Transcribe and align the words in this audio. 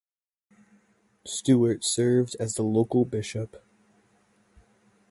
Stewart 1.27 1.83
served 1.83 2.35
as 2.39 2.55
the 2.55 2.63
local 2.63 3.05
bishop. 3.05 3.63